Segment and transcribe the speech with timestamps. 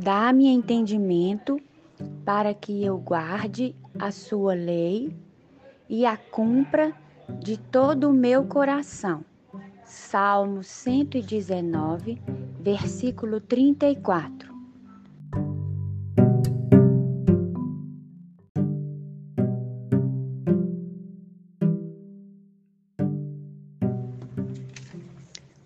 [0.00, 1.60] Dá-me entendimento
[2.24, 5.12] para que eu guarde a sua lei
[5.88, 6.94] e a cumpra
[7.40, 9.24] de todo o meu coração.
[9.84, 12.22] Salmo 119,
[12.60, 14.56] versículo 34.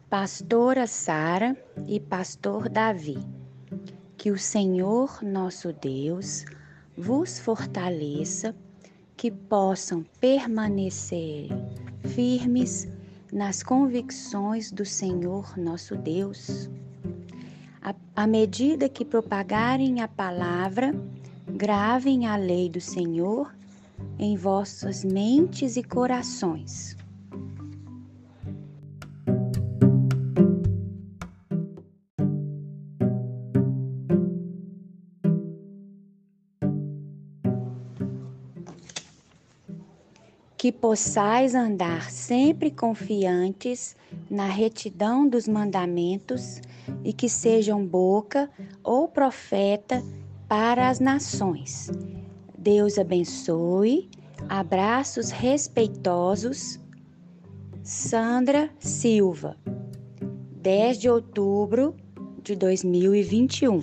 [0.08, 1.54] Pastora Sara
[1.86, 3.41] e Pastor Davi.
[4.22, 6.44] Que o Senhor nosso Deus
[6.96, 8.54] vos fortaleça,
[9.16, 11.48] que possam permanecer
[12.04, 12.86] firmes
[13.32, 16.70] nas convicções do Senhor nosso Deus.
[18.14, 20.94] À medida que propagarem a palavra,
[21.48, 23.52] gravem a lei do Senhor
[24.20, 26.96] em vossas mentes e corações
[40.62, 43.96] que possais andar sempre confiantes
[44.30, 46.60] na retidão dos mandamentos
[47.02, 48.48] e que sejam boca
[48.80, 50.00] ou profeta
[50.46, 51.90] para as nações.
[52.56, 54.08] Deus abençoe.
[54.48, 56.78] Abraços respeitosos.
[57.82, 59.56] Sandra Silva,
[60.60, 61.96] 10 de outubro
[62.40, 63.82] de 2021.